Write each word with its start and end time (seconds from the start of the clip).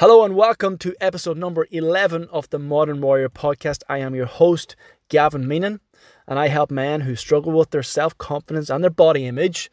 Hello 0.00 0.24
and 0.24 0.34
welcome 0.34 0.78
to 0.78 0.94
episode 0.98 1.36
number 1.36 1.66
11 1.70 2.26
of 2.32 2.48
the 2.48 2.58
Modern 2.58 3.02
Warrior 3.02 3.28
podcast. 3.28 3.82
I 3.86 3.98
am 3.98 4.14
your 4.14 4.24
host, 4.24 4.74
Gavin 5.10 5.44
Meenan, 5.44 5.80
and 6.26 6.38
I 6.38 6.48
help 6.48 6.70
men 6.70 7.02
who 7.02 7.14
struggle 7.14 7.52
with 7.52 7.70
their 7.70 7.82
self 7.82 8.16
confidence 8.16 8.70
and 8.70 8.82
their 8.82 8.90
body 8.90 9.26
image 9.26 9.70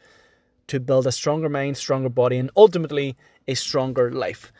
to 0.66 0.80
build 0.80 1.06
a 1.06 1.12
stronger 1.12 1.48
mind, 1.48 1.78
stronger 1.78 2.10
body, 2.10 2.36
and 2.36 2.50
ultimately 2.58 3.16
a 3.46 3.54
stronger 3.54 4.12
life. 4.12 4.52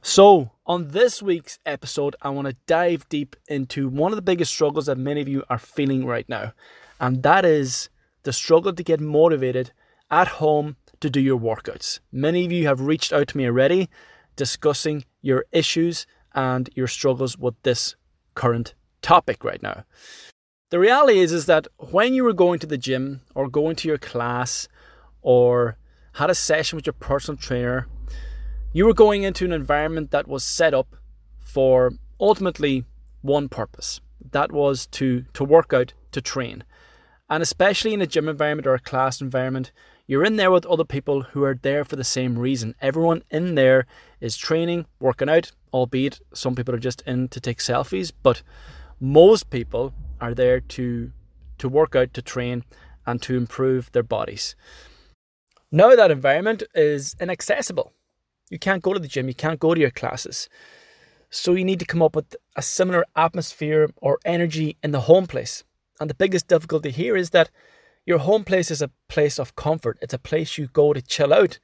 So, 0.00 0.52
on 0.64 0.90
this 0.90 1.20
week's 1.20 1.58
episode, 1.66 2.14
I 2.22 2.28
want 2.28 2.46
to 2.46 2.56
dive 2.68 3.08
deep 3.08 3.34
into 3.48 3.88
one 3.88 4.12
of 4.12 4.16
the 4.16 4.22
biggest 4.22 4.52
struggles 4.52 4.86
that 4.86 4.96
many 4.96 5.22
of 5.22 5.26
you 5.26 5.42
are 5.50 5.58
feeling 5.58 6.06
right 6.06 6.28
now, 6.28 6.52
and 7.00 7.24
that 7.24 7.44
is 7.44 7.88
the 8.22 8.32
struggle 8.32 8.72
to 8.72 8.84
get 8.84 9.00
motivated 9.00 9.72
at 10.08 10.28
home 10.38 10.76
to 11.00 11.10
do 11.10 11.20
your 11.20 11.36
workouts. 11.36 11.98
Many 12.12 12.44
of 12.44 12.52
you 12.52 12.68
have 12.68 12.80
reached 12.80 13.12
out 13.12 13.26
to 13.26 13.36
me 13.36 13.46
already 13.46 13.88
discussing 14.36 15.04
your 15.22 15.44
issues 15.52 16.06
and 16.34 16.70
your 16.74 16.86
struggles 16.86 17.36
with 17.36 17.54
this 17.62 17.96
current 18.34 18.74
topic 19.02 19.42
right 19.42 19.62
now. 19.62 19.84
The 20.70 20.78
reality 20.78 21.20
is 21.20 21.32
is 21.32 21.46
that 21.46 21.66
when 21.78 22.12
you 22.12 22.24
were 22.24 22.32
going 22.32 22.58
to 22.60 22.66
the 22.66 22.78
gym 22.78 23.22
or 23.34 23.48
going 23.48 23.76
to 23.76 23.88
your 23.88 23.98
class 23.98 24.68
or 25.22 25.78
had 26.14 26.30
a 26.30 26.34
session 26.34 26.76
with 26.76 26.86
your 26.86 26.92
personal 26.92 27.38
trainer, 27.38 27.86
you 28.72 28.84
were 28.84 28.94
going 28.94 29.22
into 29.22 29.44
an 29.44 29.52
environment 29.52 30.10
that 30.10 30.28
was 30.28 30.44
set 30.44 30.74
up 30.74 30.96
for 31.38 31.92
ultimately 32.20 32.84
one 33.22 33.48
purpose. 33.48 34.00
That 34.32 34.52
was 34.52 34.86
to 34.88 35.24
to 35.34 35.44
work 35.44 35.72
out, 35.72 35.94
to 36.12 36.20
train. 36.20 36.64
And 37.30 37.42
especially 37.42 37.94
in 37.94 38.02
a 38.02 38.06
gym 38.06 38.28
environment 38.28 38.66
or 38.66 38.74
a 38.74 38.80
class 38.80 39.20
environment, 39.20 39.72
you're 40.06 40.24
in 40.24 40.36
there 40.36 40.50
with 40.50 40.66
other 40.66 40.84
people 40.84 41.22
who 41.22 41.42
are 41.42 41.58
there 41.60 41.84
for 41.84 41.96
the 41.96 42.04
same 42.04 42.38
reason. 42.38 42.74
Everyone 42.80 43.22
in 43.30 43.56
there 43.56 43.86
is 44.20 44.36
training, 44.36 44.86
working 45.00 45.28
out, 45.28 45.50
albeit 45.72 46.20
some 46.32 46.54
people 46.54 46.74
are 46.74 46.78
just 46.78 47.02
in 47.02 47.28
to 47.28 47.40
take 47.40 47.58
selfies, 47.58 48.12
but 48.22 48.42
most 49.00 49.50
people 49.50 49.92
are 50.20 50.34
there 50.34 50.60
to 50.60 51.12
to 51.58 51.68
work 51.70 51.96
out, 51.96 52.12
to 52.12 52.20
train, 52.20 52.64
and 53.06 53.22
to 53.22 53.36
improve 53.36 53.90
their 53.92 54.02
bodies. 54.02 54.54
Now 55.72 55.96
that 55.96 56.10
environment 56.10 56.62
is 56.74 57.16
inaccessible. 57.18 57.92
You 58.50 58.58
can't 58.58 58.82
go 58.82 58.92
to 58.92 59.00
the 59.00 59.08
gym, 59.08 59.28
you 59.28 59.34
can't 59.34 59.58
go 59.58 59.74
to 59.74 59.80
your 59.80 59.90
classes. 59.90 60.48
So 61.30 61.54
you 61.54 61.64
need 61.64 61.80
to 61.80 61.86
come 61.86 62.02
up 62.02 62.14
with 62.14 62.36
a 62.54 62.62
similar 62.62 63.04
atmosphere 63.16 63.90
or 63.96 64.18
energy 64.24 64.76
in 64.82 64.92
the 64.92 65.00
home 65.00 65.26
place. 65.26 65.64
And 65.98 66.08
the 66.08 66.14
biggest 66.14 66.46
difficulty 66.46 66.90
here 66.90 67.16
is 67.16 67.30
that 67.30 67.50
your 68.06 68.18
home 68.18 68.44
place 68.44 68.70
is 68.70 68.80
a 68.80 68.92
place 69.08 69.38
of 69.38 69.56
comfort. 69.56 69.98
It's 70.00 70.14
a 70.14 70.18
place 70.18 70.56
you 70.56 70.68
go 70.68 70.92
to 70.92 71.02
chill 71.02 71.34
out 71.34 71.58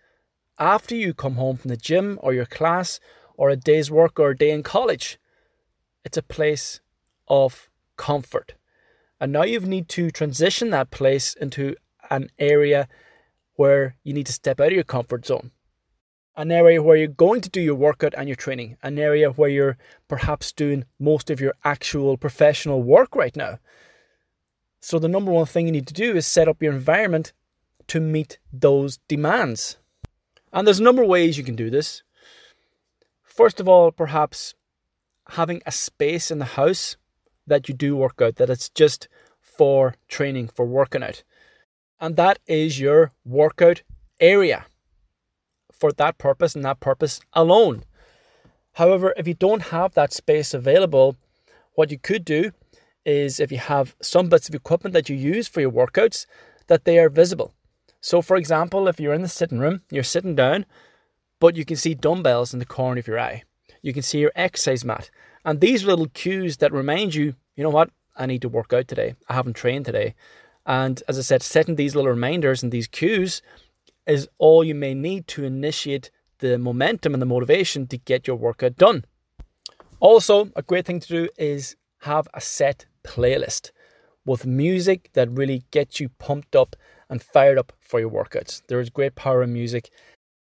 after 0.59 0.95
you 0.95 1.15
come 1.15 1.37
home 1.37 1.57
from 1.57 1.69
the 1.69 1.77
gym 1.77 2.19
or 2.21 2.35
your 2.35 2.47
class 2.47 2.99
or 3.37 3.49
a 3.49 3.57
day's 3.57 3.91
work 3.91 4.19
or 4.19 4.31
a 4.31 4.37
day 4.37 4.51
in 4.51 4.65
college. 4.65 5.19
It's 6.05 6.17
a 6.17 6.23
place 6.23 6.81
of 7.29 7.71
comfort. 7.97 8.55
And 9.21 9.33
now 9.33 9.45
you 9.45 9.61
need 9.61 9.89
to 9.91 10.11
transition 10.11 10.71
that 10.71 10.91
place 10.91 11.35
into 11.35 11.77
an 12.11 12.29
area 12.41 12.89
where 13.55 13.95
you 14.03 14.13
need 14.13 14.27
to 14.27 14.33
step 14.33 14.61
out 14.61 14.69
of 14.69 14.73
your 14.73 14.83
comfort 14.83 15.25
zone. 15.25 15.53
An 16.37 16.51
area 16.51 16.83
where 16.83 16.97
you're 16.97 17.07
going 17.07 17.41
to 17.43 17.51
do 17.51 17.61
your 17.61 17.77
workout 17.77 18.15
and 18.17 18.29
your 18.29 18.37
training. 18.37 18.79
An 18.83 18.99
area 18.99 19.31
where 19.31 19.51
you're 19.51 19.79
perhaps 20.09 20.51
doing 20.51 20.87
most 20.99 21.31
of 21.31 21.41
your 21.41 21.55
actual 21.63 22.17
professional 22.17 22.83
work 22.83 23.15
right 23.15 23.37
now. 23.37 23.59
So, 24.85 24.99
the 24.99 25.09
number 25.09 25.31
one 25.31 25.47
thing 25.47 25.67
you 25.67 25.73
need 25.73 25.87
to 25.87 25.95
do 25.95 26.17
is 26.17 26.27
set 26.27 26.49
up 26.49 26.61
your 26.61 26.73
environment 26.73 27.33
to 27.87 28.01
meet 28.01 28.39
those 28.53 28.99
demands. 29.07 29.77
And 30.53 30.67
there's 30.67 30.81
a 30.81 30.83
number 30.83 31.03
of 31.03 31.09
ways 31.09 31.39
you 31.39 31.45
can 31.45 31.55
do 31.55 31.71
this. 31.71 32.03
First 33.23 33.61
of 33.61 33.69
all, 33.69 33.93
perhaps 33.93 34.55
having 35.31 35.63
a 35.65 35.71
space 35.71 36.33
in 36.33 36.41
the 36.41 36.57
house 36.57 36.97
that 37.47 37.69
you 37.69 37.75
do 37.75 37.95
work 37.97 38.21
out, 38.21 38.37
that 38.37 38.51
it's 38.51 38.69
just 38.69 39.07
for 39.41 39.95
training, 40.09 40.49
for 40.49 40.67
working 40.67 41.05
out. 41.05 41.23
And 42.01 42.17
that 42.17 42.41
is 42.49 42.81
your 42.81 43.13
workout 43.25 43.83
area 44.21 44.67
for 45.71 45.93
that 45.93 46.19
purpose 46.19 46.57
and 46.57 46.65
that 46.65 46.81
purpose 46.81 47.21
alone. 47.33 47.85
However, 48.75 49.15
if 49.17 49.29
you 49.29 49.35
don't 49.35 49.71
have 49.71 49.95
that 49.95 50.13
space 50.13 50.53
available, 50.53 51.17
what 51.75 51.93
you 51.93 51.99
could 51.99 52.25
do 52.25 52.51
is 53.05 53.41
if 53.41 53.51
you 53.51 53.59
have 53.59 53.97
some 54.01 54.29
bits 54.29 54.49
of 54.49 54.55
equipment 54.55 54.95
that 54.95 55.09
you 55.09 55.17
use 55.17 55.49
for 55.49 55.61
your 55.61 55.71
workouts, 55.71 56.27
that 56.67 56.85
they 56.85 56.99
are 56.99 57.09
visible. 57.09 57.55
So, 58.01 58.23
for 58.23 58.37
example, 58.37 58.89
if 58.89 58.99
you're 58.99 59.15
in 59.15 59.23
the 59.23 59.29
sitting 59.29 59.59
room, 59.59 59.83
you're 59.91 60.03
sitting 60.03 60.35
down, 60.35 60.67
but 61.39 61.57
you 61.57 61.65
can 61.65 61.77
see 61.77 61.95
dumbbells 61.95 62.53
in 62.53 62.59
the 62.59 62.67
corner 62.67 62.99
of 62.99 63.07
your 63.07 63.19
eye. 63.19 63.45
You 63.81 63.93
can 63.93 64.03
see 64.03 64.19
your 64.19 64.33
exercise 64.35 64.85
mat. 64.85 65.11
And 65.45 65.61
these 65.61 65.85
little 65.85 66.09
cues 66.09 66.59
that 66.59 66.73
remind 66.73 67.15
you, 67.15 67.35
you 67.57 67.65
know 67.65 67.71
what, 67.71 67.91
I 68.17 68.27
need 68.27 68.43
to 68.43 68.49
work 68.49 68.73
out 68.73 68.89
today. 68.89 69.15
I 69.29 69.35
haven't 69.35 69.55
trained 69.55 69.85
today. 69.85 70.15
And 70.67 71.03
as 71.09 71.19
I 71.19 71.23
said, 71.23 71.43
setting 71.43 71.77
these 71.77 71.95
little 71.95 72.11
reminders 72.11 72.63
and 72.63 72.71
these 72.71 72.87
cues 72.87 73.43
is 74.07 74.29
all 74.39 74.63
you 74.63 74.75
may 74.75 74.95
need 74.95 75.27
to 75.29 75.45
initiate 75.45 76.11
the 76.39 76.59
momentum 76.59 77.15
and 77.15 77.23
the 77.23 77.27
motivation 77.27 77.87
to 77.89 77.99
get 77.99 78.27
your 78.27 78.37
workout 78.37 78.77
done. 78.77 79.05
Also, 80.01 80.51
a 80.57 80.63
great 80.63 80.85
thing 80.85 81.01
to 81.01 81.09
do 81.09 81.29
is 81.39 81.77
have 82.01 82.27
a 82.35 82.41
set 82.41 82.87
playlist 83.05 83.71
with 84.25 84.47
music 84.47 85.11
that 85.15 85.31
really 85.31 85.65
gets 85.71 86.01
you 86.01 86.09
pumped 86.09 86.55
up 86.55 86.77
and 87.09 87.23
fired 87.23 87.59
up 87.59 87.73
for 87.81 88.01
your 88.01 88.11
workouts. 88.11 88.63
There 88.69 88.81
is 88.81 88.91
great 88.91 89.15
power 89.15 89.43
in 89.43 89.53
music. 89.53 89.91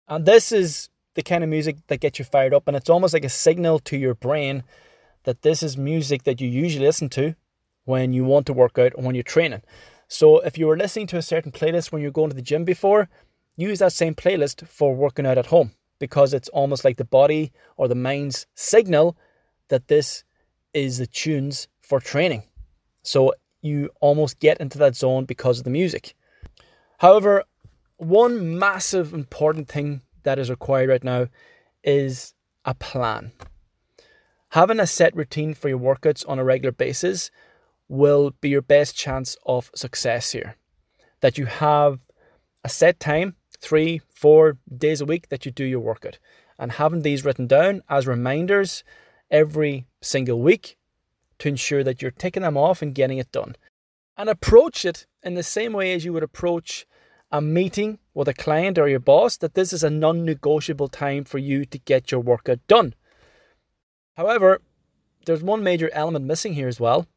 And 0.08 0.26
this 0.26 0.52
is 0.52 0.90
the 1.16 1.24
kind 1.24 1.44
of 1.44 1.50
music 1.50 1.78
that 1.88 2.00
gets 2.00 2.20
you 2.20 2.26
fired 2.26 2.54
up. 2.54 2.68
And 2.68 2.76
it's 2.76 2.90
almost 2.90 3.14
like 3.14 3.26
a 3.26 3.30
signal 3.30 3.80
to 3.80 3.98
your 3.98 4.16
brain 4.16 4.64
that 5.24 5.42
this 5.42 5.64
is 5.64 5.78
music 5.78 6.24
that 6.24 6.40
you 6.40 6.48
usually 6.48 6.86
listen 6.86 7.10
to 7.10 7.36
when 7.86 8.14
you 8.14 8.24
want 8.24 8.46
to 8.48 8.54
work 8.54 8.78
out 8.78 8.94
or 8.96 9.04
when 9.04 9.16
you're 9.16 9.24
training. 9.24 9.62
So 10.08 10.40
if 10.40 10.58
you 10.58 10.68
were 10.68 10.78
listening 10.78 11.08
to 11.08 11.18
a 11.18 11.22
certain 11.22 11.52
playlist 11.52 11.92
when 11.92 12.02
you're 12.02 12.12
going 12.12 12.30
to 12.30 12.36
the 12.36 12.42
gym 12.42 12.66
before, 12.66 13.10
use 13.56 13.80
that 13.80 13.94
same 13.94 14.16
playlist 14.16 14.68
for 14.68 14.96
working 14.96 15.26
out 15.26 15.38
at 15.38 15.48
home 15.48 15.72
because 16.00 16.34
it's 16.34 16.50
almost 16.50 16.86
like 16.86 16.98
the 16.98 17.06
body 17.06 17.52
or 17.78 17.88
the 17.88 17.96
mind's 17.96 18.48
signal 18.56 19.18
that 19.68 19.88
this 19.88 20.24
is 20.74 20.98
the 20.98 21.08
tunes 21.08 21.68
for 21.82 22.00
training. 22.00 22.44
So 23.04 23.34
you 23.62 23.90
almost 24.02 24.40
get 24.40 24.60
into 24.60 24.78
that 24.78 24.96
zone 24.96 25.26
because 25.26 25.60
of 25.60 25.64
the 25.64 25.70
music. 25.70 26.16
However, 27.00 27.44
one 27.98 28.58
massive 28.58 29.14
important 29.14 29.68
thing 29.68 30.02
that 30.24 30.40
is 30.40 30.50
required 30.50 30.90
right 30.90 31.04
now 31.04 31.28
is 31.84 32.34
a 32.66 32.74
plan. 32.74 33.32
Having 34.50 34.80
a 34.80 34.88
set 34.88 35.16
routine 35.16 35.54
for 35.54 35.70
your 35.70 35.80
workouts 35.80 36.28
on 36.28 36.40
a 36.40 36.44
regular 36.44 36.72
basis 36.72 37.30
will 37.88 38.32
be 38.42 38.50
your 38.50 38.62
best 38.62 38.96
chance 38.96 39.38
of 39.46 39.70
success 39.76 40.32
here. 40.32 40.56
That 41.22 41.38
you 41.38 41.46
have 41.46 42.00
a 42.64 42.70
set 42.70 43.00
time, 43.00 43.36
three, 43.60 44.02
four 44.10 44.58
days 44.76 45.02
a 45.02 45.06
week 45.06 45.30
that 45.30 45.46
you 45.46 45.52
do 45.52 45.66
your 45.66 45.80
workout, 45.80 46.20
and 46.58 46.74
having 46.74 47.02
these 47.02 47.24
written 47.24 47.48
down 47.48 47.82
as 47.90 48.08
reminders 48.08 48.84
every 49.30 49.88
single 50.02 50.42
week 50.42 50.78
to 51.40 51.48
ensure 51.48 51.84
that 51.84 52.02
you're 52.02 52.12
taking 52.12 52.44
them 52.44 52.58
off 52.58 52.82
and 52.82 52.96
getting 52.96 53.18
it 53.18 53.32
done. 53.32 53.56
And 54.18 54.30
approach 54.30 54.86
it 54.86 55.06
in 55.24 55.36
the 55.36 55.44
same 55.44 55.74
way 55.74 55.94
as 55.94 56.06
you 56.06 56.14
would 56.14 56.24
approach 56.24 56.86
a 57.32 57.42
meeting 57.42 58.00
with 58.14 58.28
a 58.28 58.34
client 58.34 58.78
or 58.78 58.88
your 58.88 59.00
boss, 59.00 59.38
that 59.38 59.54
this 59.54 59.72
is 59.72 59.84
a 59.84 59.90
non 59.90 60.26
negotiable 60.26 60.88
time 60.88 61.24
for 61.24 61.38
you 61.38 61.66
to 61.66 61.78
get 61.80 62.12
your 62.12 62.20
workout 62.20 62.60
done. 62.68 62.94
However, 64.18 64.62
there's 65.26 65.44
one 65.44 65.64
major 65.64 65.90
element 65.94 66.26
missing 66.26 66.54
here 66.54 66.68
as 66.68 66.80
well. 66.80 67.08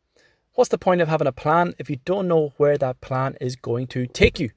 What's 0.55 0.71
the 0.71 0.79
point 0.79 1.01
of 1.01 1.09
having 1.09 1.27
a 1.27 1.33
plan 1.33 1.75
if 1.79 1.89
you 1.89 1.97
don't 2.05 2.29
know 2.29 2.53
where 2.59 2.77
that 2.79 3.01
plan 3.01 3.37
is 3.41 3.57
going 3.57 3.87
to 3.89 4.07
take 4.07 4.39
you? 4.39 4.51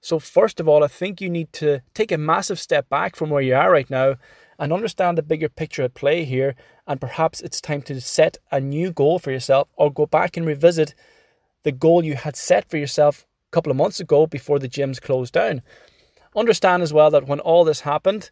So, 0.00 0.18
first 0.18 0.60
of 0.60 0.68
all, 0.68 0.84
I 0.84 0.88
think 0.88 1.20
you 1.20 1.28
need 1.28 1.52
to 1.54 1.80
take 1.94 2.12
a 2.12 2.18
massive 2.18 2.60
step 2.60 2.88
back 2.88 3.16
from 3.16 3.30
where 3.30 3.42
you 3.42 3.54
are 3.54 3.70
right 3.70 3.90
now 3.90 4.16
and 4.58 4.72
understand 4.72 5.18
the 5.18 5.22
bigger 5.22 5.48
picture 5.48 5.82
at 5.82 5.94
play 5.94 6.24
here. 6.24 6.54
And 6.86 7.00
perhaps 7.00 7.40
it's 7.40 7.60
time 7.60 7.82
to 7.82 8.00
set 8.00 8.38
a 8.50 8.60
new 8.60 8.92
goal 8.92 9.18
for 9.18 9.30
yourself 9.30 9.68
or 9.76 9.92
go 9.92 10.06
back 10.06 10.36
and 10.36 10.46
revisit 10.46 10.94
the 11.64 11.72
goal 11.72 12.04
you 12.04 12.14
had 12.14 12.36
set 12.36 12.70
for 12.70 12.76
yourself 12.76 13.26
a 13.50 13.52
couple 13.52 13.70
of 13.70 13.76
months 13.76 14.00
ago 14.00 14.26
before 14.26 14.58
the 14.58 14.68
gyms 14.68 15.00
closed 15.00 15.34
down. 15.34 15.62
Understand 16.36 16.82
as 16.82 16.92
well 16.92 17.10
that 17.10 17.26
when 17.26 17.40
all 17.40 17.64
this 17.64 17.80
happened, 17.80 18.30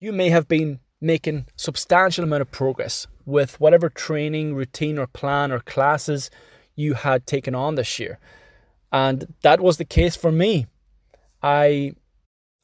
you 0.00 0.12
may 0.12 0.30
have 0.30 0.48
been 0.48 0.80
making 1.00 1.46
substantial 1.56 2.24
amount 2.24 2.42
of 2.42 2.50
progress 2.50 3.06
with 3.24 3.60
whatever 3.60 3.88
training, 3.88 4.54
routine, 4.54 4.98
or 4.98 5.06
plan 5.06 5.52
or 5.52 5.60
classes 5.60 6.30
you 6.74 6.94
had 6.94 7.26
taken 7.26 7.54
on 7.54 7.74
this 7.74 7.98
year. 7.98 8.18
And 8.92 9.34
that 9.42 9.60
was 9.60 9.76
the 9.76 9.84
case 9.84 10.16
for 10.16 10.32
me. 10.32 10.66
I 11.42 11.92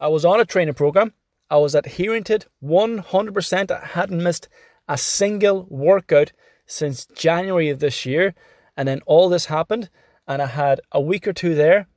I 0.00 0.08
was 0.08 0.24
on 0.24 0.40
a 0.40 0.44
training 0.44 0.74
program 0.74 1.12
I 1.52 1.58
was 1.58 1.74
adhering 1.74 2.24
to 2.24 2.36
it 2.36 2.46
100%. 2.64 3.70
I 3.70 3.86
hadn't 3.88 4.22
missed 4.22 4.48
a 4.88 4.96
single 4.96 5.66
workout 5.68 6.32
since 6.64 7.04
January 7.04 7.68
of 7.68 7.78
this 7.78 8.06
year. 8.06 8.34
And 8.74 8.88
then 8.88 9.02
all 9.04 9.28
this 9.28 9.46
happened, 9.46 9.90
and 10.26 10.40
I 10.40 10.46
had 10.46 10.80
a 10.92 11.00
week 11.00 11.28
or 11.28 11.34
two 11.34 11.54
there 11.54 11.88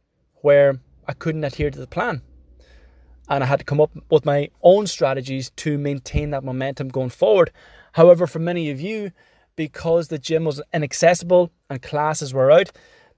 where 0.41 0.81
I 1.07 1.13
couldn't 1.13 1.45
adhere 1.45 1.71
to 1.71 1.79
the 1.79 1.87
plan. 1.87 2.21
and 3.29 3.43
I 3.45 3.47
had 3.47 3.59
to 3.59 3.65
come 3.65 3.79
up 3.79 3.91
with 4.09 4.25
my 4.25 4.49
own 4.61 4.87
strategies 4.87 5.51
to 5.51 5.77
maintain 5.77 6.31
that 6.31 6.43
momentum 6.43 6.89
going 6.89 7.09
forward. 7.09 7.51
However, 7.93 8.27
for 8.27 8.39
many 8.39 8.69
of 8.69 8.81
you, 8.81 9.13
because 9.55 10.09
the 10.09 10.19
gym 10.19 10.43
was 10.43 10.61
inaccessible 10.73 11.49
and 11.69 11.81
classes 11.81 12.33
were 12.33 12.51
out, 12.51 12.71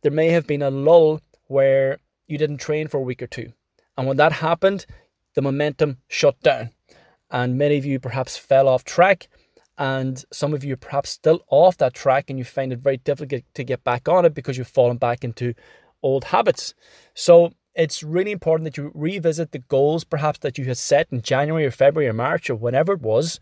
there 0.03 0.11
may 0.11 0.29
have 0.29 0.45
been 0.45 0.61
a 0.61 0.69
lull 0.69 1.19
where 1.47 1.97
you 2.27 2.37
didn't 2.37 2.57
train 2.57 2.87
for 2.87 2.97
a 2.97 3.01
week 3.03 3.21
or 3.21 3.27
two. 3.27 3.53
And 3.97 4.07
when 4.07 4.17
that 4.17 4.33
happened, 4.33 4.85
the 5.35 5.41
momentum 5.41 5.97
shut 6.07 6.39
down. 6.41 6.71
And 7.29 7.57
many 7.57 7.77
of 7.77 7.85
you 7.85 7.99
perhaps 7.99 8.37
fell 8.37 8.67
off 8.67 8.83
track. 8.83 9.27
And 9.77 10.23
some 10.31 10.53
of 10.53 10.63
you 10.63 10.73
are 10.73 10.77
perhaps 10.77 11.09
still 11.09 11.45
off 11.49 11.77
that 11.77 11.93
track 11.93 12.29
and 12.29 12.39
you 12.39 12.45
find 12.45 12.73
it 12.73 12.79
very 12.79 12.97
difficult 12.97 13.43
to 13.53 13.63
get 13.63 13.83
back 13.83 14.07
on 14.07 14.25
it 14.25 14.33
because 14.33 14.57
you've 14.57 14.67
fallen 14.67 14.97
back 14.97 15.23
into 15.23 15.53
old 16.01 16.25
habits. 16.25 16.73
So 17.13 17.51
it's 17.75 18.01
really 18.01 18.31
important 18.31 18.65
that 18.65 18.77
you 18.77 18.91
revisit 18.95 19.51
the 19.51 19.59
goals 19.59 20.03
perhaps 20.03 20.39
that 20.39 20.57
you 20.57 20.65
had 20.65 20.77
set 20.77 21.07
in 21.11 21.21
January 21.21 21.65
or 21.65 21.71
February 21.71 22.09
or 22.09 22.13
March 22.13 22.49
or 22.49 22.55
whenever 22.55 22.93
it 22.93 23.01
was 23.01 23.39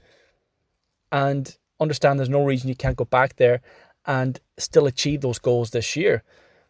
and 1.11 1.57
understand 1.79 2.19
there's 2.19 2.29
no 2.29 2.43
reason 2.43 2.67
you 2.67 2.75
can't 2.75 2.97
go 2.97 3.05
back 3.05 3.37
there 3.37 3.61
and 4.05 4.41
still 4.57 4.85
achieve 4.85 5.21
those 5.21 5.39
goals 5.39 5.71
this 5.71 5.95
year. 5.95 6.23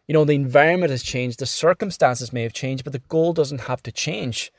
You 0.06 0.12
know, 0.12 0.24
the 0.24 0.34
environment 0.34 0.90
has 0.90 1.02
changed, 1.02 1.40
the 1.40 1.46
circumstances 1.46 2.32
may 2.32 2.42
have 2.42 2.52
changed, 2.52 2.84
but 2.84 2.92
the 2.92 3.00
goal 3.00 3.32
doesn't 3.32 3.62
have 3.62 3.82
to 3.84 3.92
change. 3.92 4.52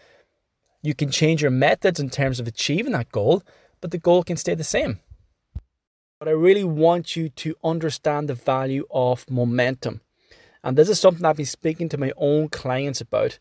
You 0.82 0.94
can 0.94 1.10
change 1.10 1.42
your 1.42 1.52
methods 1.52 2.00
in 2.00 2.10
terms 2.10 2.40
of 2.40 2.48
achieving 2.48 2.92
that 2.94 3.12
goal, 3.12 3.44
but 3.82 3.92
the 3.92 3.98
goal 3.98 4.24
can 4.24 4.38
stay 4.38 4.56
the 4.56 4.64
same. 4.64 5.00
But 6.20 6.28
I 6.28 6.32
really 6.32 6.64
want 6.64 7.16
you 7.16 7.30
to 7.30 7.56
understand 7.64 8.28
the 8.28 8.34
value 8.34 8.86
of 8.92 9.30
momentum. 9.30 10.02
And 10.64 10.78
this 10.78 10.90
is 10.90 11.00
something 11.00 11.24
I've 11.24 11.38
been 11.38 11.46
speaking 11.46 11.88
to 11.90 11.98
my 11.98 12.12
own 12.18 12.50
clients 12.50 13.00
about. 13.00 13.40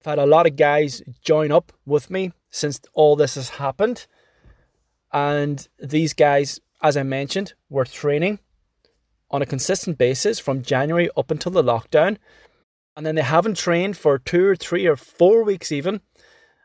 I've 0.00 0.10
had 0.10 0.18
a 0.18 0.26
lot 0.26 0.46
of 0.46 0.56
guys 0.56 1.02
join 1.22 1.50
up 1.50 1.72
with 1.86 2.10
me 2.10 2.32
since 2.50 2.80
all 2.92 3.16
this 3.16 3.36
has 3.36 3.50
happened. 3.50 4.06
And 5.12 5.66
these 5.78 6.12
guys, 6.12 6.60
as 6.82 6.96
I 6.96 7.02
mentioned, 7.02 7.54
were 7.70 7.84
training 7.84 8.40
on 9.30 9.42
a 9.42 9.46
consistent 9.46 9.98
basis 9.98 10.38
from 10.38 10.62
January 10.62 11.08
up 11.16 11.30
until 11.30 11.52
the 11.52 11.62
lockdown. 11.62 12.16
And 12.96 13.04
then 13.04 13.14
they 13.14 13.22
haven't 13.22 13.56
trained 13.56 13.96
for 13.96 14.18
two 14.18 14.46
or 14.46 14.56
three 14.56 14.86
or 14.86 14.96
four 14.96 15.42
weeks 15.42 15.72
even. 15.72 16.00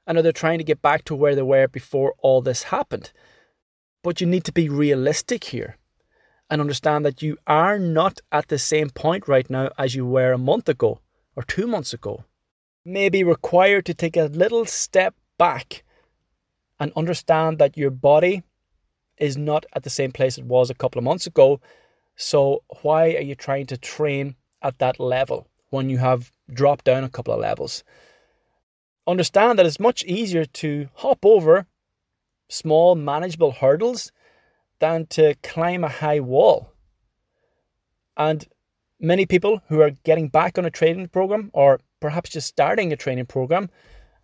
And 0.06 0.18
they're 0.20 0.32
trying 0.32 0.58
to 0.60 0.64
get 0.64 0.82
back 0.82 1.06
to 1.06 1.16
where 1.16 1.36
they 1.36 1.42
were 1.42 1.68
before 1.68 2.14
all 2.20 2.42
this 2.42 2.64
happened. 2.64 3.12
But 4.04 4.22
you 4.22 4.28
need 4.28 4.44
to 4.46 4.52
be 4.52 4.70
realistic 4.70 5.46
here 5.46 5.78
and 6.50 6.62
understand 6.62 7.06
that 7.06 7.22
you 7.22 7.38
are 7.46 7.78
not 7.78 8.22
at 8.32 8.48
the 8.48 8.58
same 8.58 8.90
point 8.90 9.28
right 9.28 9.50
now 9.50 9.70
as 9.78 9.96
you 9.96 10.06
were 10.06 10.32
a 10.32 10.38
month 10.38 10.68
ago 10.68 11.00
or 11.36 11.44
two 11.44 11.68
months 11.68 11.94
ago. 11.94 12.24
May 12.84 13.10
be 13.10 13.24
required 13.24 13.86
to 13.86 13.94
take 13.94 14.18
a 14.18 14.24
little 14.24 14.66
step 14.66 15.16
back 15.38 15.84
and 16.80 16.92
understand 16.96 17.60
that 17.60 17.78
your 17.78 17.92
body 17.92 18.44
is 19.18 19.38
not 19.38 19.66
at 19.74 19.84
the 19.84 19.90
same 19.90 20.12
place 20.12 20.38
it 20.38 20.46
was 20.46 20.70
a 20.70 20.76
couple 20.76 20.98
of 20.98 21.04
months 21.04 21.28
ago 21.28 21.60
so, 22.22 22.64
why 22.82 23.16
are 23.16 23.22
you 23.22 23.34
trying 23.34 23.68
to 23.68 23.78
train 23.78 24.36
at 24.62 24.80
that 24.80 25.00
level 25.00 25.48
when 25.70 25.90
you 25.90 26.00
have 26.00 26.34
dropped 26.52 26.84
down 26.84 27.06
a 27.06 27.10
couple 27.10 27.34
of 27.34 27.40
levels? 27.40 27.86
Understand 29.08 29.58
that 29.58 29.66
it's 29.66 29.80
much 29.80 30.04
easier 30.04 30.44
to 30.44 30.90
hop 30.96 31.26
over 31.26 31.66
small, 32.50 32.96
manageable 32.96 33.54
hurdles 33.54 34.12
than 34.80 35.06
to 35.12 35.36
climb 35.44 35.86
a 35.86 35.88
high 35.88 36.20
wall. 36.20 36.74
And 38.18 38.46
many 39.00 39.26
people 39.26 39.62
who 39.70 39.80
are 39.80 39.92
getting 40.04 40.28
back 40.28 40.58
on 40.58 40.66
a 40.66 40.70
training 40.70 41.08
program 41.08 41.50
or 41.54 41.80
perhaps 42.02 42.32
just 42.32 42.48
starting 42.48 42.92
a 42.92 42.98
training 42.98 43.28
program 43.28 43.70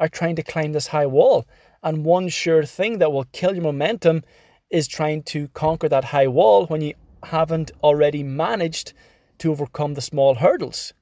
are 0.01 0.09
trying 0.09 0.35
to 0.35 0.43
climb 0.43 0.73
this 0.73 0.87
high 0.87 1.05
wall. 1.05 1.45
And 1.81 2.03
one 2.03 2.27
sure 2.27 2.65
thing 2.65 2.97
that 2.97 3.13
will 3.13 3.25
kill 3.31 3.53
your 3.53 3.63
momentum 3.63 4.25
is 4.69 4.85
trying 4.85 5.23
to 5.23 5.47
conquer 5.49 5.87
that 5.87 6.03
high 6.03 6.27
wall 6.27 6.65
when 6.65 6.81
you 6.81 6.93
haven't 7.25 7.71
already 7.83 8.23
managed 8.23 8.93
to 9.39 9.51
overcome 9.51 9.93
the 9.93 10.01
small 10.01 10.35
hurdles. 10.35 10.93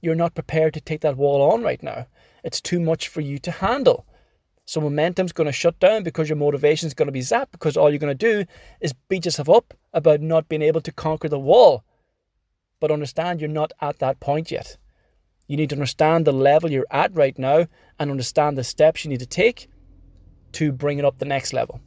You're 0.00 0.14
not 0.14 0.34
prepared 0.34 0.74
to 0.74 0.80
take 0.80 1.00
that 1.02 1.16
wall 1.16 1.52
on 1.52 1.62
right 1.62 1.82
now. 1.82 2.06
It's 2.42 2.60
too 2.60 2.80
much 2.80 3.08
for 3.08 3.20
you 3.20 3.38
to 3.38 3.50
handle. 3.50 4.06
So 4.64 4.80
momentum's 4.80 5.32
going 5.32 5.46
to 5.46 5.52
shut 5.52 5.78
down 5.80 6.02
because 6.02 6.28
your 6.28 6.36
motivation 6.36 6.86
is 6.86 6.94
going 6.94 7.08
to 7.08 7.12
be 7.12 7.20
zapped 7.20 7.50
because 7.50 7.76
all 7.76 7.90
you're 7.90 7.98
going 7.98 8.16
to 8.16 8.44
do 8.44 8.44
is 8.80 8.94
beat 9.08 9.24
yourself 9.24 9.48
up 9.48 9.74
about 9.92 10.20
not 10.20 10.48
being 10.48 10.62
able 10.62 10.80
to 10.82 10.92
conquer 10.92 11.28
the 11.28 11.38
wall. 11.38 11.84
But 12.78 12.90
understand 12.90 13.40
you're 13.40 13.50
not 13.50 13.72
at 13.80 13.98
that 13.98 14.20
point 14.20 14.50
yet. 14.50 14.76
You 15.46 15.56
need 15.56 15.70
to 15.70 15.76
understand 15.76 16.24
the 16.24 16.32
level 16.32 16.70
you're 16.70 16.86
at 16.90 17.14
right 17.14 17.36
now 17.38 17.66
and 17.98 18.10
understand 18.10 18.56
the 18.56 18.64
steps 18.64 19.04
you 19.04 19.10
need 19.10 19.20
to 19.20 19.26
take 19.26 19.68
to 20.52 20.72
bring 20.72 20.98
it 20.98 21.04
up 21.04 21.18
the 21.18 21.24
next 21.24 21.52
level 21.52 21.80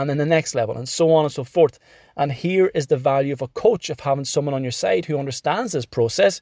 and 0.00 0.10
then 0.10 0.18
the 0.18 0.26
next 0.26 0.54
level, 0.54 0.76
and 0.76 0.88
so 0.88 1.12
on 1.12 1.24
and 1.24 1.32
so 1.32 1.44
forth. 1.44 1.78
And 2.16 2.32
here 2.32 2.70
is 2.74 2.86
the 2.86 2.96
value 2.96 3.32
of 3.32 3.42
a 3.42 3.48
coach, 3.48 3.90
of 3.90 4.00
having 4.00 4.24
someone 4.24 4.54
on 4.54 4.62
your 4.62 4.72
side 4.72 5.04
who 5.04 5.18
understands 5.18 5.72
this 5.72 5.86
process, 5.86 6.40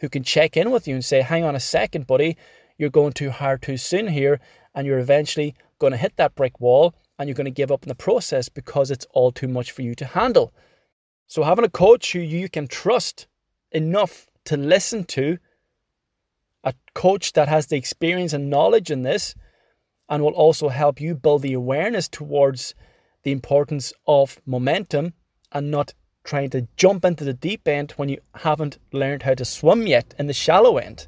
who 0.00 0.08
can 0.08 0.22
check 0.22 0.56
in 0.56 0.70
with 0.70 0.88
you 0.88 0.94
and 0.94 1.04
say, 1.04 1.20
hang 1.20 1.44
on 1.44 1.56
a 1.56 1.60
second, 1.60 2.06
buddy, 2.06 2.36
you're 2.78 2.90
going 2.90 3.12
too 3.12 3.30
hard 3.30 3.62
too 3.62 3.76
soon 3.76 4.08
here, 4.08 4.40
and 4.74 4.86
you're 4.86 4.98
eventually 4.98 5.54
going 5.78 5.92
to 5.92 5.96
hit 5.96 6.16
that 6.16 6.34
brick 6.34 6.60
wall 6.60 6.94
and 7.18 7.28
you're 7.28 7.34
going 7.34 7.44
to 7.44 7.50
give 7.50 7.70
up 7.70 7.82
in 7.82 7.88
the 7.88 7.94
process 7.94 8.48
because 8.48 8.90
it's 8.90 9.06
all 9.12 9.30
too 9.30 9.48
much 9.48 9.70
for 9.70 9.82
you 9.82 9.94
to 9.94 10.06
handle. 10.06 10.54
So, 11.26 11.42
having 11.42 11.66
a 11.66 11.70
coach 11.70 12.12
who 12.12 12.18
you 12.18 12.48
can 12.48 12.66
trust 12.66 13.26
enough 13.72 14.26
to 14.46 14.56
listen 14.56 15.04
to, 15.04 15.38
a 16.64 16.72
coach 16.94 17.34
that 17.34 17.48
has 17.48 17.66
the 17.66 17.76
experience 17.76 18.32
and 18.32 18.48
knowledge 18.48 18.90
in 18.90 19.02
this, 19.02 19.34
and 20.08 20.22
will 20.22 20.32
also 20.32 20.70
help 20.70 21.00
you 21.00 21.14
build 21.14 21.42
the 21.42 21.52
awareness 21.52 22.08
towards 22.08 22.74
the 23.22 23.32
importance 23.32 23.92
of 24.06 24.40
momentum 24.46 25.14
and 25.52 25.70
not 25.70 25.94
trying 26.24 26.50
to 26.50 26.68
jump 26.76 27.04
into 27.04 27.24
the 27.24 27.32
deep 27.32 27.66
end 27.66 27.92
when 27.92 28.08
you 28.08 28.18
haven't 28.36 28.78
learned 28.92 29.22
how 29.22 29.34
to 29.34 29.44
swim 29.44 29.86
yet 29.86 30.14
in 30.18 30.26
the 30.26 30.32
shallow 30.32 30.78
end. 30.78 31.06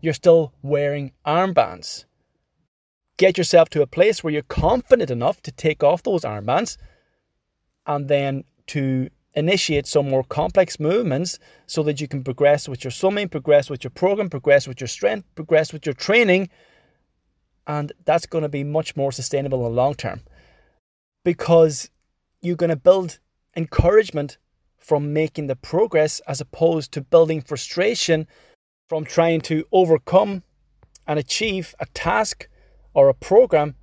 You're 0.00 0.14
still 0.14 0.52
wearing 0.62 1.12
armbands. 1.26 2.04
Get 3.16 3.38
yourself 3.38 3.68
to 3.70 3.82
a 3.82 3.86
place 3.86 4.24
where 4.24 4.32
you're 4.32 4.42
confident 4.42 5.10
enough 5.10 5.42
to 5.42 5.52
take 5.52 5.82
off 5.82 6.02
those 6.02 6.22
armbands 6.22 6.76
and 7.86 8.08
then 8.08 8.44
to 8.68 9.10
initiate 9.34 9.86
some 9.86 10.08
more 10.08 10.24
complex 10.24 10.80
movements 10.80 11.38
so 11.66 11.82
that 11.82 12.00
you 12.00 12.08
can 12.08 12.24
progress 12.24 12.68
with 12.68 12.84
your 12.84 12.90
swimming, 12.90 13.28
progress 13.28 13.70
with 13.70 13.84
your 13.84 13.90
program, 13.90 14.28
progress 14.28 14.66
with 14.66 14.80
your 14.80 14.88
strength, 14.88 15.26
progress 15.34 15.72
with 15.72 15.86
your 15.86 15.94
training. 15.94 16.48
And 17.66 17.92
that's 18.04 18.26
going 18.26 18.42
to 18.42 18.48
be 18.48 18.64
much 18.64 18.96
more 18.96 19.12
sustainable 19.12 19.58
in 19.58 19.64
the 19.64 19.80
long 19.80 19.94
term 19.94 20.22
because 21.24 21.90
you're 22.40 22.56
going 22.56 22.70
to 22.70 22.76
build 22.76 23.18
encouragement 23.56 24.38
from 24.78 25.12
making 25.12 25.46
the 25.46 25.56
progress 25.56 26.20
as 26.26 26.40
opposed 26.40 26.92
to 26.92 27.00
building 27.00 27.40
frustration 27.40 28.26
from 28.88 29.04
trying 29.04 29.40
to 29.40 29.64
overcome 29.72 30.42
and 31.06 31.18
achieve 31.18 31.74
a 31.78 31.86
task 31.86 32.48
or 32.94 33.08
a 33.08 33.14
program 33.14 33.74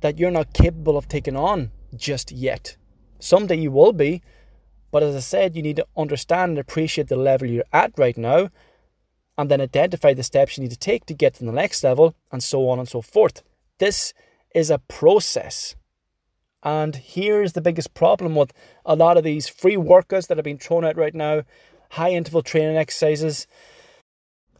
that 0.00 0.18
you're 0.18 0.30
not 0.30 0.52
capable 0.52 0.96
of 0.96 1.08
taking 1.08 1.36
on 1.36 1.70
just 1.94 2.32
yet. 2.32 2.76
Someday 3.18 3.56
you 3.56 3.70
will 3.70 3.92
be, 3.92 4.22
but 4.90 5.02
as 5.02 5.14
I 5.14 5.20
said, 5.20 5.56
you 5.56 5.62
need 5.62 5.76
to 5.76 5.86
understand 5.96 6.50
and 6.50 6.58
appreciate 6.58 7.08
the 7.08 7.16
level 7.16 7.48
you're 7.48 7.64
at 7.72 7.92
right 7.96 8.16
now 8.16 8.50
and 9.36 9.50
then 9.50 9.60
identify 9.60 10.14
the 10.14 10.22
steps 10.22 10.56
you 10.56 10.62
need 10.62 10.70
to 10.70 10.78
take 10.78 11.06
to 11.06 11.14
get 11.14 11.34
to 11.34 11.44
the 11.44 11.52
next 11.52 11.82
level 11.82 12.14
and 12.30 12.42
so 12.42 12.68
on 12.68 12.78
and 12.78 12.88
so 12.88 13.02
forth. 13.02 13.42
This 13.78 14.14
is 14.54 14.70
a 14.70 14.78
process. 14.78 15.74
And 16.64 16.96
here's 16.96 17.52
the 17.52 17.60
biggest 17.60 17.92
problem 17.92 18.34
with 18.34 18.52
a 18.86 18.96
lot 18.96 19.18
of 19.18 19.24
these 19.24 19.48
free 19.48 19.76
workouts 19.76 20.26
that 20.28 20.38
have 20.38 20.44
been 20.44 20.58
thrown 20.58 20.84
out 20.84 20.96
right 20.96 21.14
now, 21.14 21.42
high 21.90 22.12
interval 22.12 22.42
training 22.42 22.78
exercises. 22.78 23.46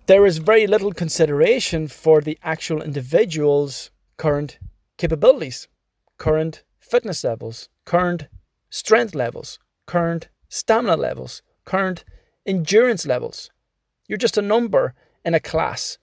There 0.06 0.26
is 0.26 0.36
very 0.36 0.66
little 0.66 0.92
consideration 0.92 1.88
for 1.88 2.20
the 2.20 2.38
actual 2.42 2.82
individual's 2.82 3.90
current 4.18 4.58
capabilities, 4.98 5.66
current 6.18 6.62
fitness 6.78 7.24
levels, 7.24 7.70
current 7.86 8.28
strength 8.68 9.14
levels, 9.14 9.58
current 9.86 10.28
stamina 10.50 10.96
levels, 10.96 11.40
current 11.64 12.04
endurance 12.44 13.06
levels. 13.06 13.50
You're 14.06 14.18
just 14.18 14.36
a 14.36 14.42
number 14.42 14.92
in 15.24 15.32
a 15.32 15.40
class. 15.40 15.96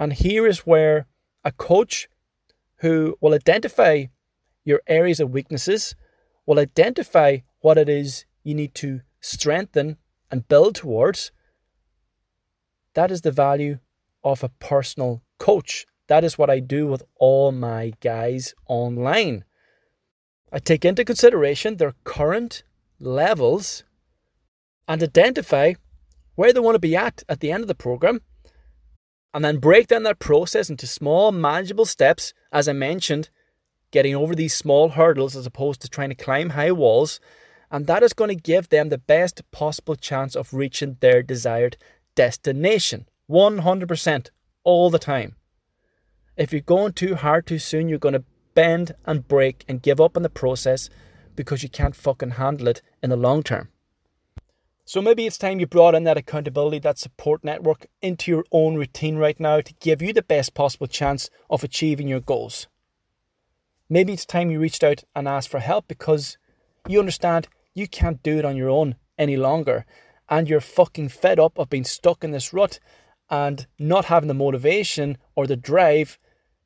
And 0.00 0.12
here 0.12 0.48
is 0.48 0.66
where 0.66 1.06
a 1.44 1.52
coach 1.52 2.08
who 2.78 3.16
will 3.20 3.34
identify 3.34 4.06
your 4.64 4.82
areas 4.86 5.20
of 5.20 5.30
weaknesses, 5.30 5.94
will 6.46 6.58
identify 6.58 7.38
what 7.60 7.78
it 7.78 7.88
is 7.88 8.26
you 8.42 8.54
need 8.54 8.74
to 8.76 9.00
strengthen 9.20 9.96
and 10.30 10.48
build 10.48 10.74
towards. 10.76 11.32
That 12.94 13.10
is 13.10 13.22
the 13.22 13.30
value 13.30 13.78
of 14.24 14.42
a 14.42 14.48
personal 14.48 15.22
coach. 15.38 15.86
That 16.08 16.24
is 16.24 16.38
what 16.38 16.50
I 16.50 16.60
do 16.60 16.86
with 16.86 17.02
all 17.18 17.52
my 17.52 17.92
guys 18.00 18.54
online. 18.66 19.44
I 20.52 20.58
take 20.58 20.84
into 20.84 21.04
consideration 21.04 21.76
their 21.76 21.94
current 22.04 22.64
levels 23.00 23.84
and 24.86 25.02
identify 25.02 25.74
where 26.34 26.52
they 26.52 26.60
want 26.60 26.74
to 26.74 26.80
be 26.80 26.96
at 26.96 27.22
at 27.28 27.40
the 27.40 27.52
end 27.52 27.62
of 27.62 27.68
the 27.68 27.74
program 27.74 28.20
And 29.34 29.44
then 29.44 29.58
break 29.58 29.88
down 29.88 30.02
that 30.04 30.18
process 30.18 30.68
into 30.70 30.86
small, 30.86 31.32
manageable 31.32 31.86
steps, 31.86 32.34
as 32.52 32.68
I 32.68 32.72
mentioned, 32.72 33.30
getting 33.92 34.16
over 34.16 34.34
these 34.34 34.54
small 34.54 34.88
hurdles 34.88 35.36
as 35.36 35.46
opposed 35.46 35.80
to 35.82 35.88
trying 35.88 36.08
to 36.08 36.16
climb 36.16 36.50
high 36.50 36.72
walls. 36.72 37.20
And 37.70 37.86
that 37.86 38.02
is 38.02 38.12
going 38.12 38.28
to 38.28 38.34
give 38.34 38.68
them 38.68 38.88
the 38.88 38.98
best 38.98 39.42
possible 39.52 39.94
chance 39.94 40.34
of 40.34 40.52
reaching 40.52 40.96
their 40.98 41.22
desired 41.22 41.76
destination 42.16 43.06
100% 43.30 44.30
all 44.64 44.90
the 44.90 44.98
time. 44.98 45.36
If 46.36 46.52
you're 46.52 46.60
going 46.60 46.94
too 46.94 47.14
hard 47.14 47.46
too 47.46 47.58
soon, 47.58 47.88
you're 47.88 47.98
going 47.98 48.14
to 48.14 48.24
bend 48.54 48.94
and 49.04 49.28
break 49.28 49.64
and 49.68 49.82
give 49.82 50.00
up 50.00 50.16
on 50.16 50.22
the 50.22 50.28
process 50.28 50.90
because 51.36 51.62
you 51.62 51.68
can't 51.68 51.96
fucking 51.96 52.32
handle 52.32 52.68
it 52.68 52.82
in 53.02 53.10
the 53.10 53.16
long 53.16 53.42
term. 53.42 53.68
So 54.84 55.00
maybe 55.00 55.26
it's 55.26 55.38
time 55.38 55.60
you 55.60 55.66
brought 55.66 55.94
in 55.94 56.04
that 56.04 56.18
accountability, 56.18 56.80
that 56.80 56.98
support 56.98 57.44
network 57.44 57.86
into 58.02 58.30
your 58.30 58.44
own 58.50 58.74
routine 58.74 59.16
right 59.16 59.38
now 59.38 59.60
to 59.60 59.74
give 59.80 60.02
you 60.02 60.12
the 60.12 60.22
best 60.22 60.54
possible 60.54 60.86
chance 60.86 61.30
of 61.48 61.62
achieving 61.62 62.08
your 62.08 62.20
goals. 62.20 62.66
Maybe 63.92 64.14
it's 64.14 64.24
time 64.24 64.50
you 64.50 64.58
reached 64.58 64.82
out 64.82 65.04
and 65.14 65.28
asked 65.28 65.50
for 65.50 65.60
help 65.60 65.86
because 65.86 66.38
you 66.88 66.98
understand 66.98 67.46
you 67.74 67.86
can't 67.86 68.22
do 68.22 68.38
it 68.38 68.44
on 68.46 68.56
your 68.56 68.70
own 68.70 68.94
any 69.18 69.36
longer 69.36 69.84
and 70.30 70.48
you're 70.48 70.62
fucking 70.62 71.10
fed 71.10 71.38
up 71.38 71.58
of 71.58 71.68
being 71.68 71.84
stuck 71.84 72.24
in 72.24 72.30
this 72.30 72.54
rut 72.54 72.80
and 73.28 73.66
not 73.78 74.06
having 74.06 74.28
the 74.28 74.32
motivation 74.32 75.18
or 75.36 75.46
the 75.46 75.56
drive 75.56 76.18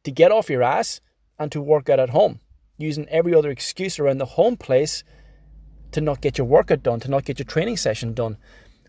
to 0.05 0.13
get 0.13 0.31
off 0.31 0.49
your 0.49 0.63
ass 0.63 1.01
and 1.37 1.51
to 1.51 1.61
work 1.61 1.89
out 1.89 1.99
at 1.99 2.11
home, 2.11 2.39
using 2.79 3.09
every 3.09 3.35
other 3.35 3.51
excuse 3.51 3.99
around 3.99 4.19
the 4.19 4.37
home 4.37 4.57
place 4.57 5.03
to 5.91 6.01
not 6.01 6.21
get 6.21 6.39
your 6.39 6.47
workout 6.47 6.85
done, 6.85 7.01
to 7.01 7.11
not 7.11 7.25
get 7.25 7.41
your 7.41 7.47
training 7.47 7.77
session 7.77 8.15
done. 8.15 8.37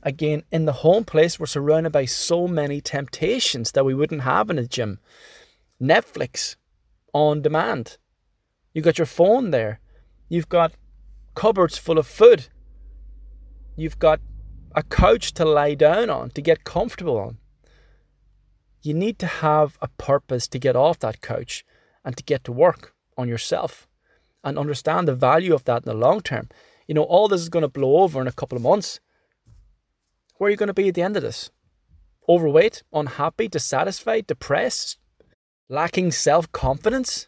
Again, 0.04 0.44
in 0.52 0.66
the 0.66 0.84
home 0.84 1.06
place, 1.06 1.40
we're 1.40 1.48
surrounded 1.48 1.92
by 1.92 2.06
so 2.06 2.48
many 2.48 2.82
temptations 2.82 3.72
that 3.72 3.84
we 3.84 3.96
wouldn't 3.96 4.22
have 4.22 4.52
in 4.52 4.60
a 4.60 4.68
gym. 4.68 5.00
Netflix 5.82 6.56
on 7.14 7.42
demand. 7.42 7.98
You've 8.78 8.86
got 8.86 9.00
your 9.00 9.08
phone 9.08 9.50
there. 9.50 9.80
You've 10.30 10.50
got 10.50 10.74
cupboards 11.34 11.80
full 11.80 11.98
of 11.98 12.06
food. 12.06 12.50
You've 13.76 13.98
got 13.98 14.20
a 14.76 14.84
couch 14.84 15.34
to 15.34 15.46
lie 15.46 15.74
down 15.74 16.12
on, 16.12 16.30
to 16.36 16.44
get 16.44 16.64
comfortable 16.64 17.18
on. 17.18 17.40
You 18.84 18.94
need 18.94 19.18
to 19.18 19.26
have 19.26 19.80
a 19.82 19.88
purpose 19.88 20.48
to 20.50 20.60
get 20.60 20.76
off 20.76 21.00
that 21.00 21.22
couch 21.22 21.66
and 22.06 22.16
to 22.18 22.24
get 22.24 22.44
to 22.44 22.52
work 22.52 22.94
on 23.18 23.28
yourself 23.28 23.88
and 24.44 24.60
understand 24.60 25.08
the 25.08 25.16
value 25.16 25.56
of 25.56 25.64
that 25.64 25.82
in 25.84 25.92
the 25.92 25.96
long 25.96 26.22
term. 26.22 26.48
You 26.88 26.94
know, 26.94 27.02
all 27.02 27.28
this 27.28 27.42
is 27.42 27.50
going 27.50 27.64
to 27.64 27.68
blow 27.68 28.04
over 28.04 28.22
in 28.22 28.28
a 28.28 28.32
couple 28.32 28.58
of 28.58 28.62
months. 28.62 29.00
Where 30.36 30.50
are 30.50 30.52
you 30.52 30.56
going 30.56 30.68
to 30.68 30.74
be 30.76 30.90
at 30.90 30.94
the 30.94 31.02
end 31.02 31.18
of 31.18 31.24
this? 31.24 31.50
Overweight, 32.30 32.84
unhappy, 32.94 33.48
dissatisfied, 33.48 34.28
depressed, 34.28 35.00
lacking 35.68 36.12
self 36.12 36.52
confidence? 36.52 37.28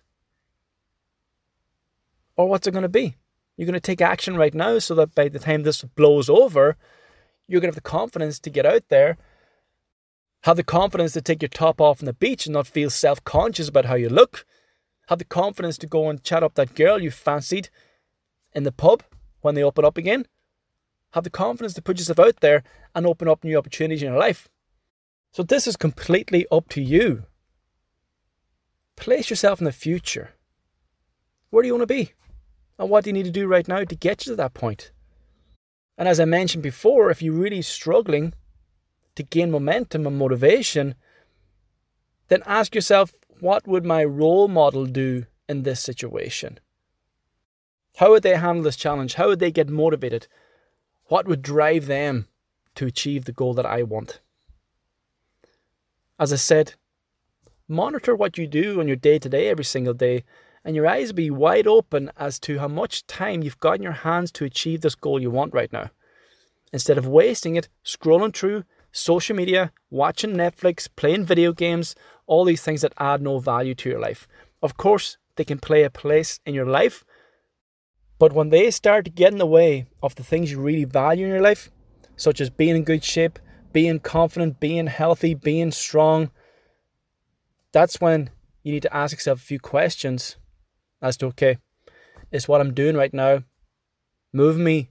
Or 2.39 2.47
what's 2.47 2.65
it 2.65 2.71
going 2.71 2.83
to 2.83 2.87
be? 2.87 3.17
You're 3.57 3.65
going 3.65 3.73
to 3.73 3.81
take 3.81 3.99
action 3.99 4.37
right 4.37 4.53
now 4.53 4.79
so 4.79 4.95
that 4.95 5.13
by 5.13 5.27
the 5.27 5.39
time 5.39 5.63
this 5.63 5.83
blows 5.83 6.29
over, 6.29 6.77
you're 7.49 7.59
going 7.59 7.69
to 7.69 7.75
have 7.75 7.83
the 7.83 7.97
confidence 7.97 8.39
to 8.39 8.49
get 8.49 8.65
out 8.65 8.83
there, 8.87 9.17
have 10.43 10.55
the 10.55 10.63
confidence 10.63 11.11
to 11.11 11.21
take 11.21 11.41
your 11.41 11.49
top 11.49 11.81
off 11.81 12.01
on 12.01 12.05
the 12.05 12.13
beach 12.13 12.45
and 12.45 12.53
not 12.53 12.65
feel 12.65 12.89
self 12.89 13.21
conscious 13.25 13.67
about 13.67 13.83
how 13.83 13.95
you 13.95 14.07
look, 14.07 14.45
have 15.09 15.19
the 15.19 15.25
confidence 15.25 15.77
to 15.79 15.85
go 15.85 16.09
and 16.09 16.23
chat 16.23 16.41
up 16.41 16.53
that 16.53 16.75
girl 16.75 17.01
you 17.01 17.11
fancied 17.11 17.69
in 18.53 18.63
the 18.63 18.71
pub 18.71 19.03
when 19.41 19.55
they 19.55 19.63
open 19.63 19.83
up 19.83 19.97
again. 19.97 20.25
Have 21.11 21.25
the 21.25 21.29
confidence 21.29 21.73
to 21.73 21.81
put 21.81 21.97
yourself 21.97 22.19
out 22.19 22.39
there 22.39 22.63
and 22.95 23.05
open 23.05 23.27
up 23.27 23.43
new 23.43 23.57
opportunities 23.57 24.01
in 24.01 24.11
your 24.11 24.17
life. 24.17 24.47
So, 25.33 25.43
this 25.43 25.67
is 25.67 25.75
completely 25.75 26.47
up 26.49 26.69
to 26.69 26.81
you. 26.81 27.23
Place 28.95 29.29
yourself 29.29 29.59
in 29.59 29.65
the 29.65 29.73
future. 29.73 30.35
Where 31.49 31.63
do 31.63 31.67
you 31.67 31.73
want 31.73 31.81
to 31.81 31.93
be? 31.93 32.13
And 32.79 32.89
what 32.89 33.03
do 33.03 33.09
you 33.09 33.13
need 33.13 33.25
to 33.25 33.31
do 33.31 33.45
right 33.45 33.67
now 33.67 33.83
to 33.83 33.95
get 33.95 34.25
you 34.25 34.31
to 34.31 34.35
that 34.37 34.53
point? 34.53 34.91
And 35.97 36.07
as 36.07 36.19
I 36.19 36.25
mentioned 36.25 36.63
before, 36.63 37.11
if 37.11 37.21
you're 37.21 37.33
really 37.33 37.61
struggling 37.61 38.33
to 39.15 39.23
gain 39.23 39.51
momentum 39.51 40.07
and 40.07 40.17
motivation, 40.17 40.95
then 42.29 42.41
ask 42.45 42.73
yourself 42.73 43.11
what 43.41 43.67
would 43.67 43.85
my 43.85 44.03
role 44.05 44.47
model 44.47 44.85
do 44.85 45.25
in 45.49 45.63
this 45.63 45.81
situation? 45.81 46.59
How 47.97 48.11
would 48.11 48.23
they 48.23 48.37
handle 48.37 48.63
this 48.63 48.77
challenge? 48.77 49.15
How 49.15 49.27
would 49.27 49.39
they 49.39 49.51
get 49.51 49.67
motivated? 49.67 50.27
What 51.07 51.27
would 51.27 51.41
drive 51.41 51.87
them 51.87 52.29
to 52.75 52.85
achieve 52.85 53.25
the 53.25 53.33
goal 53.33 53.53
that 53.55 53.65
I 53.65 53.83
want? 53.83 54.21
As 56.17 56.31
I 56.31 56.37
said, 56.37 56.75
monitor 57.67 58.15
what 58.15 58.37
you 58.37 58.47
do 58.47 58.79
on 58.79 58.87
your 58.87 58.95
day 58.95 59.19
to 59.19 59.27
day 59.27 59.49
every 59.49 59.65
single 59.65 59.93
day, 59.93 60.23
and 60.63 60.75
your 60.75 60.87
eyes 60.87 61.11
be 61.11 61.29
wide 61.31 61.67
open 61.67 62.11
as 62.17 62.39
to 62.39 62.59
how 62.59 62.67
much 62.67 63.07
time 63.07 63.43
you've 63.43 63.59
got 63.59 63.77
in 63.77 63.83
your 63.83 63.91
hands 63.91 64.31
to 64.33 64.45
achieve 64.45 64.81
this 64.81 64.95
goal 64.95 65.21
you 65.21 65.31
want 65.31 65.53
right 65.53 65.71
now. 65.71 65.89
Instead 66.71 66.97
of 66.97 67.07
wasting 67.07 67.55
it 67.55 67.69
scrolling 67.83 68.33
through 68.33 68.63
social 68.91 69.35
media, 69.35 69.71
watching 69.89 70.35
Netflix, 70.35 70.87
playing 70.95 71.25
video 71.25 71.53
games, 71.53 71.95
all 72.27 72.45
these 72.45 72.61
things 72.61 72.81
that 72.81 72.93
add 72.97 73.21
no 73.21 73.39
value 73.39 73.75
to 73.75 73.89
your 73.89 73.99
life. 73.99 74.27
Of 74.61 74.77
course, 74.77 75.17
they 75.35 75.43
can 75.43 75.59
play 75.59 75.83
a 75.83 75.89
place 75.89 76.39
in 76.45 76.53
your 76.53 76.65
life, 76.65 77.03
but 78.19 78.33
when 78.33 78.49
they 78.49 78.69
start 78.69 79.05
to 79.05 79.11
get 79.11 79.31
in 79.31 79.37
the 79.37 79.45
way 79.45 79.87
of 80.03 80.15
the 80.15 80.23
things 80.23 80.51
you 80.51 80.59
really 80.59 80.83
value 80.83 81.25
in 81.25 81.31
your 81.31 81.41
life, 81.41 81.71
such 82.17 82.41
as 82.41 82.49
being 82.49 82.75
in 82.75 82.83
good 82.83 83.03
shape, 83.03 83.39
being 83.71 83.99
confident, 83.99 84.59
being 84.59 84.87
healthy, 84.87 85.33
being 85.33 85.71
strong, 85.71 86.31
that's 87.71 88.01
when 88.01 88.29
you 88.61 88.73
need 88.73 88.81
to 88.81 88.95
ask 88.95 89.15
yourself 89.15 89.39
a 89.39 89.43
few 89.43 89.59
questions 89.59 90.35
as 91.01 91.17
to 91.17 91.27
okay, 91.27 91.57
is 92.31 92.47
what 92.47 92.61
I'm 92.61 92.73
doing 92.73 92.95
right 92.95 93.13
now 93.13 93.43
moving 94.33 94.63
me 94.63 94.89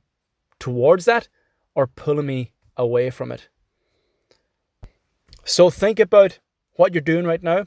towards 0.59 1.05
that 1.05 1.29
or 1.75 1.87
pulling 1.87 2.27
me 2.27 2.53
away 2.77 3.11
from 3.11 3.33
it? 3.33 3.49
So 5.45 5.71
think 5.71 5.99
about 5.99 6.39
what 6.75 6.93
you're 6.93 7.01
doing 7.01 7.25
right 7.25 7.43
now. 7.43 7.67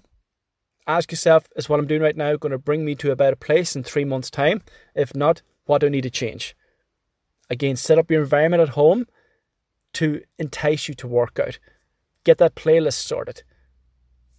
Ask 0.87 1.11
yourself, 1.11 1.47
is 1.55 1.69
what 1.69 1.79
I'm 1.79 1.87
doing 1.87 2.01
right 2.01 2.15
now 2.15 2.35
going 2.35 2.51
to 2.51 2.57
bring 2.57 2.83
me 2.83 2.95
to 2.95 3.11
a 3.11 3.15
better 3.15 3.35
place 3.35 3.75
in 3.75 3.83
three 3.83 4.05
months' 4.05 4.29
time? 4.29 4.61
If 4.95 5.15
not, 5.15 5.41
what 5.65 5.81
do 5.81 5.87
I 5.87 5.89
need 5.89 6.01
to 6.03 6.09
change? 6.09 6.55
Again, 7.49 7.75
set 7.75 7.97
up 7.97 8.09
your 8.09 8.21
environment 8.21 8.61
at 8.61 8.69
home 8.69 9.05
to 9.93 10.21
entice 10.39 10.87
you 10.87 10.93
to 10.95 11.07
work 11.07 11.39
out. 11.39 11.59
Get 12.23 12.37
that 12.37 12.55
playlist 12.55 13.05
sorted. 13.05 13.43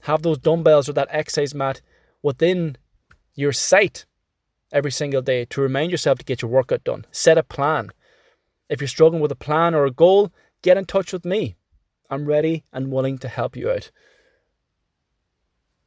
Have 0.02 0.22
those 0.22 0.38
dumbbells 0.38 0.88
or 0.88 0.92
that 0.94 1.08
exercise 1.10 1.54
mat 1.54 1.80
within 2.22 2.76
your 3.34 3.52
sight 3.52 4.06
every 4.72 4.90
single 4.90 5.22
day 5.22 5.44
to 5.46 5.60
remind 5.60 5.90
yourself 5.90 6.18
to 6.18 6.24
get 6.24 6.42
your 6.42 6.50
workout 6.50 6.84
done. 6.84 7.04
Set 7.10 7.38
a 7.38 7.42
plan. 7.42 7.90
If 8.68 8.80
you're 8.80 8.88
struggling 8.88 9.20
with 9.20 9.32
a 9.32 9.36
plan 9.36 9.74
or 9.74 9.84
a 9.84 9.90
goal, 9.90 10.32
get 10.62 10.76
in 10.76 10.86
touch 10.86 11.12
with 11.12 11.24
me. 11.24 11.56
I'm 12.10 12.26
ready 12.26 12.64
and 12.72 12.90
willing 12.90 13.18
to 13.18 13.28
help 13.28 13.56
you 13.56 13.70
out. 13.70 13.90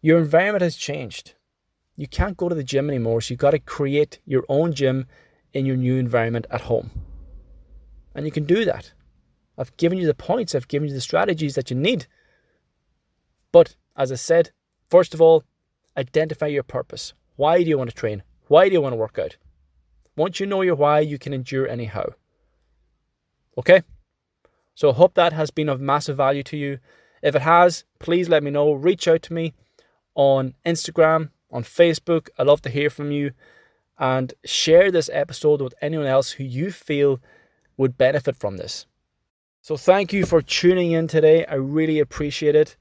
Your 0.02 0.20
environment 0.20 0.62
has 0.62 0.75
changed. 0.75 1.34
You 1.96 2.08
can't 2.08 2.38
go 2.38 2.50
to 2.50 2.56
the 2.56 2.64
gym 2.64 2.90
anymore, 2.90 3.22
so 3.22 3.32
you've 3.32 3.40
got 3.40 3.52
to 3.52 3.60
create 3.60 4.20
your 4.25 4.44
own 4.50 4.74
gym 4.74 5.08
in 5.54 5.66
your 5.66 5.78
new 5.78 5.96
environment 5.96 6.46
at 6.52 6.62
home. 6.62 6.92
And 8.14 8.25
you 8.25 8.32
can 8.32 8.44
do 8.46 8.66
that. 8.66 8.94
I've 9.58 9.75
given 9.78 9.98
you 9.98 10.06
the 10.06 10.14
points, 10.14 10.54
I've 10.54 10.68
given 10.68 10.90
you 10.90 10.94
the 10.94 11.02
strategies 11.02 11.56
that 11.56 11.70
you 11.70 11.78
need. 11.78 12.08
But 13.52 13.78
as 13.96 14.12
I 14.12 14.16
said, 14.16 14.52
first 14.90 15.14
of 15.14 15.22
all, 15.22 15.44
identify 15.98 16.48
your 16.48 16.64
purpose. 16.64 17.14
Why 17.36 17.63
do 17.63 17.70
you 17.70 17.77
want 17.77 17.89
to 17.89 17.96
train? 17.96 18.24
Why 18.48 18.68
do 18.68 18.74
you 18.74 18.82
want 18.82 18.94
to 18.94 18.98
work 18.98 19.20
out? 19.20 19.38
Once 20.15 20.39
you 20.39 20.46
know 20.46 20.62
your 20.62 20.75
why, 20.75 21.00
you 21.00 21.18
can 21.18 21.34
endure 21.34 21.68
anyhow. 21.68 22.06
Okay? 23.58 23.84
So 24.74 24.89
I 24.89 24.94
hope 24.94 25.13
that 25.15 25.34
has 25.34 25.51
been 25.51 25.70
of 25.70 25.82
massive 25.82 26.18
value 26.18 26.44
to 26.44 26.58
you. 26.58 26.80
If 27.22 27.36
it 27.36 27.42
has, 27.42 27.84
please 28.00 28.30
let 28.30 28.44
me 28.44 28.51
know. 28.51 28.74
Reach 28.74 29.08
out 29.08 29.22
to 29.24 29.34
me 29.34 29.54
on 30.15 30.54
Instagram, 30.65 31.30
on 31.51 31.63
Facebook. 31.63 32.30
i 32.38 32.44
love 32.44 32.62
to 32.62 32.70
hear 32.70 32.89
from 32.89 33.12
you 33.12 33.32
and 33.98 34.34
share 34.44 34.92
this 34.92 35.10
episode 35.13 35.62
with 35.62 35.74
anyone 35.82 36.08
else 36.08 36.32
who 36.32 36.44
you 36.44 36.72
feel 36.72 37.20
would 37.77 37.98
benefit 37.98 38.36
from 38.36 38.58
this. 38.58 38.86
So, 39.62 39.77
thank 39.77 40.13
you 40.13 40.25
for 40.25 40.42
tuning 40.42 40.92
in 40.92 41.08
today. 41.08 41.46
I 41.46 41.56
really 41.56 42.00
appreciate 42.00 42.56
it. 42.56 42.75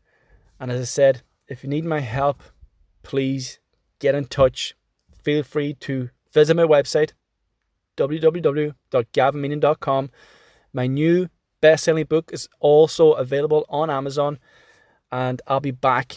And 0.60 0.70
as 0.70 0.80
I 0.80 0.84
said, 0.84 1.22
if 1.48 1.64
you 1.64 1.70
need 1.70 1.84
my 1.84 2.00
help, 2.00 2.42
please 3.02 3.58
get 3.98 4.14
in 4.14 4.26
touch. 4.26 4.76
Feel 5.22 5.42
free 5.42 5.74
to 5.74 6.10
visit 6.32 6.54
my 6.54 6.64
website, 6.64 7.12
www.gavinmeenan.com. 7.96 10.10
My 10.72 10.86
new 10.86 11.28
best 11.60 11.84
selling 11.84 12.04
book 12.04 12.30
is 12.32 12.48
also 12.60 13.12
available 13.12 13.66
on 13.68 13.90
Amazon, 13.90 14.38
and 15.10 15.42
I'll 15.46 15.60
be 15.60 15.70
back 15.70 16.16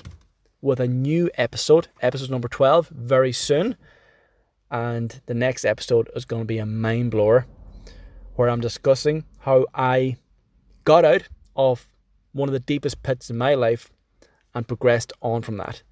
with 0.61 0.79
a 0.79 0.87
new 0.87 1.29
episode, 1.35 1.87
episode 2.01 2.29
number 2.29 2.47
12, 2.47 2.89
very 2.89 3.31
soon. 3.31 3.75
And 4.69 5.21
the 5.27 5.33
next 5.33 5.63
episode 5.63 6.09
is 6.15 6.25
going 6.25 6.41
to 6.41 6.47
be 6.47 6.57
a 6.57 6.65
mind 6.65 7.11
blower 7.11 7.45
where 8.35 8.49
I'm 8.49 8.59
discussing 8.59 9.23
how 9.39 9.65
I 9.73 10.17
got 10.83 11.05
out 11.05 11.29
of 11.55 11.87
one 12.33 12.49
of 12.49 12.53
the 12.53 12.59
deepest 12.59 13.01
pits 13.03 13.29
in 13.29 13.37
my 13.37 13.55
life 13.55 13.89
and 14.53 14.67
progressed 14.67 15.13
on 15.21 15.41
from 15.41 15.57
that. 15.57 15.83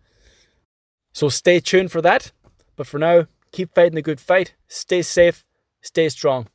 So 1.16 1.30
stay 1.30 1.62
tuned 1.62 1.94
for 1.94 2.02
that. 2.02 2.34
But 2.76 2.88
for 2.88 3.00
now, 3.00 3.28
keep 3.54 3.74
fighting 3.74 3.96
the 3.96 4.02
good 4.02 4.20
fight, 4.20 4.54
stay 4.68 5.02
safe, 5.02 5.46
stay 5.82 6.10
strong. 6.10 6.48